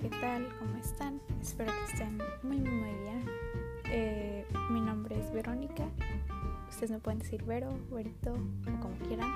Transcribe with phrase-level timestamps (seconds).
[0.00, 0.48] ¿qué tal?
[0.58, 1.20] ¿Cómo están?
[1.42, 3.24] Espero que estén muy, muy bien.
[3.90, 5.84] Eh, mi nombre es Verónica.
[6.70, 9.30] Ustedes me pueden decir Vero, Verito o como quieran.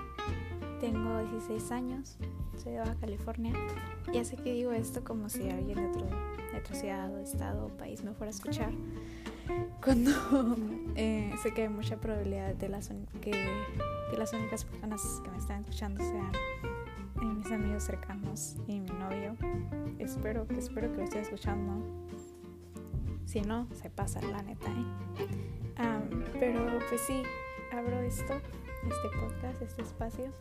[0.81, 2.17] Tengo 16 años,
[2.57, 3.53] soy de Baja California.
[4.15, 6.07] Ya sé que digo esto como si alguien de, otro,
[6.53, 8.73] de otra ciudad o estado o país me fuera a escuchar.
[9.85, 10.11] Cuando
[10.97, 12.89] eh, sé que hay mucha probabilidad de las,
[13.21, 13.33] que,
[14.11, 16.33] que las únicas personas que me están escuchando sean
[17.47, 19.37] mis amigos cercanos y mi novio
[20.07, 21.83] Espero, espero que lo estén escuchando.
[23.25, 26.33] Si no, se pasa la neta, ¿eh?
[26.39, 27.25] pero pues sí,
[27.73, 28.35] abro esto,
[28.85, 30.33] este podcast, este espacio,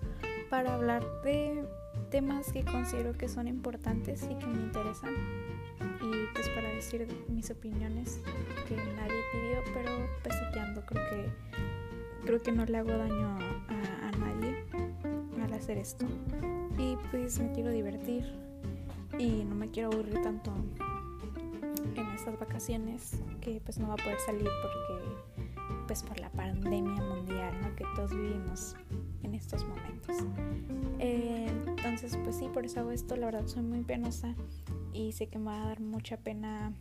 [0.51, 1.65] para hablar de
[2.11, 5.15] temas que considero que son importantes y que me interesan.
[5.79, 8.21] Y pues para decir mis opiniones
[8.67, 11.29] que nadie pidió, pero pues aquí ando, creo que
[12.23, 14.63] creo que no le hago daño a, a nadie
[15.43, 16.05] al hacer esto.
[16.77, 18.44] Y pues me quiero divertir
[19.25, 20.53] y no me quiero aburrir tanto
[21.95, 27.01] en estas vacaciones que pues no va a poder salir porque pues por la pandemia
[27.01, 28.75] mundial que todos vivimos
[29.23, 30.17] en estos momentos.
[30.99, 33.15] Eh, entonces pues sí por eso hago esto.
[33.15, 34.35] La verdad soy muy penosa
[34.93, 36.73] y sé que me va a dar mucha pena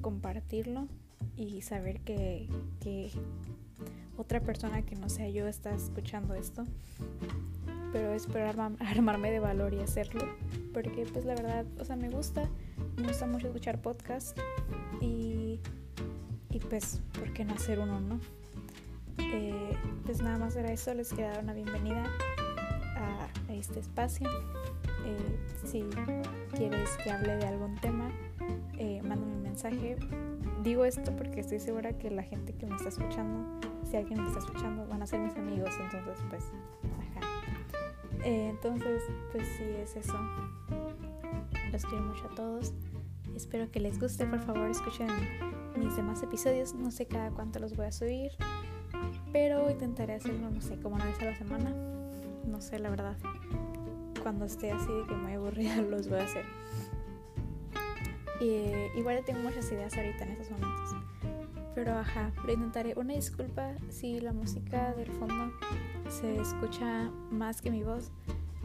[0.00, 0.88] compartirlo
[1.36, 2.48] y saber que,
[2.80, 3.12] que
[4.16, 6.66] otra persona que no sea yo está escuchando esto
[7.92, 8.46] pero espero
[8.80, 10.24] armarme de valor y hacerlo
[10.72, 12.48] porque pues la verdad o sea me gusta
[12.96, 14.38] me gusta mucho escuchar podcast
[15.00, 15.60] y,
[16.50, 18.20] y pues, ¿por qué no hacer uno, no?
[19.18, 22.04] Eh, pues nada más era eso, les queda una bienvenida
[22.96, 24.28] a, este espacio.
[25.04, 25.84] Eh, si
[26.56, 28.10] quieres que hable de algún tema,
[28.78, 29.96] eh, mándame un mensaje.
[30.62, 34.28] Digo esto porque estoy segura que la gente que me está escuchando, si alguien me
[34.28, 36.44] está escuchando, van a ser mis amigos, entonces pues.
[38.24, 40.18] Eh, entonces, pues sí, es eso.
[41.72, 42.72] Los quiero mucho a todos.
[43.34, 44.26] Espero que les guste.
[44.26, 45.08] Por favor, escuchen
[45.76, 46.74] mis demás episodios.
[46.74, 48.32] No sé cada cuánto los voy a subir.
[49.32, 51.74] Pero intentaré hacerlo, no sé, como una vez a la semana.
[52.46, 53.16] No sé, la verdad.
[54.22, 56.44] Cuando esté así de que me aburrida, los voy a hacer.
[58.40, 61.01] Y, igual tengo muchas ideas ahorita en estos momentos.
[61.74, 62.94] Pero ajá, lo intentaré.
[62.96, 65.52] Una disculpa si la música del fondo
[66.08, 68.10] se escucha más que mi voz.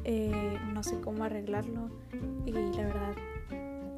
[0.03, 1.89] Eh, no sé cómo arreglarlo
[2.45, 3.13] y la verdad,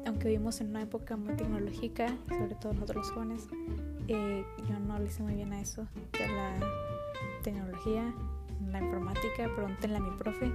[0.06, 3.48] aunque vivimos en una época muy tecnológica, sobre todo nosotros los jóvenes,
[4.08, 6.58] eh, yo no le sé muy bien a eso de la
[7.42, 8.12] tecnología,
[8.72, 10.50] la informática, pregúntenle a mi profe.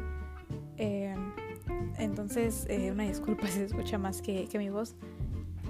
[0.78, 1.16] Eh,
[1.98, 4.96] entonces, una disculpa si se escucha más que, que mi voz.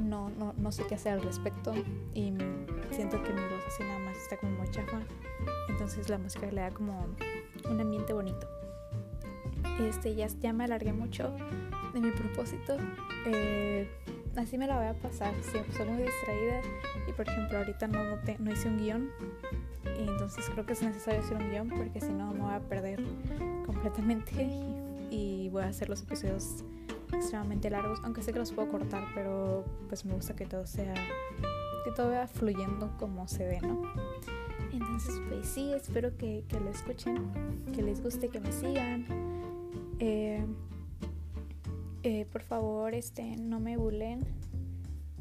[0.03, 1.73] No, no, no, sé qué hacer al respecto
[2.13, 2.33] y
[2.95, 5.01] siento que mi voz así nada más está como muy chafa.
[5.67, 7.07] Entonces la música le da como
[7.69, 8.47] un ambiente bonito.
[9.81, 11.35] Este, ya, ya me alargué mucho
[11.93, 12.77] de mi propósito.
[13.25, 13.89] Eh,
[14.37, 15.33] así me la voy a pasar.
[15.41, 16.61] Siempre soy muy distraída
[17.07, 17.99] y por ejemplo ahorita no,
[18.39, 19.09] no, hice un guion.
[19.99, 22.59] Y entonces creo que es necesario hacer un guion porque si no me voy a
[22.61, 23.03] perder
[23.65, 24.31] completamente
[25.11, 26.63] y, voy a hacer los episodios
[27.13, 27.99] extremadamente largos.
[28.03, 30.93] Aunque sé que los puedo cortar, pero pues me gusta que todo sea,
[31.85, 33.83] que todo vaya fluyendo como se ve, ¿no?
[34.73, 37.29] Entonces, pues sí, espero que, que, lo escuchen,
[37.73, 39.05] que les guste, que me sigan.
[39.99, 40.43] Eh,
[42.01, 44.25] eh, por favor, este, no me bulen,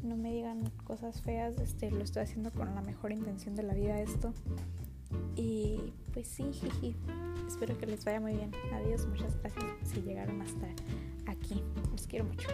[0.03, 3.75] no me digan cosas feas, este, lo estoy haciendo con la mejor intención de la
[3.75, 4.33] vida esto.
[5.35, 6.95] Y pues sí, jiji,
[7.47, 8.51] espero que les vaya muy bien.
[8.73, 10.67] Adiós, muchas gracias si llegaron hasta
[11.27, 11.61] aquí.
[11.91, 12.49] Los quiero mucho.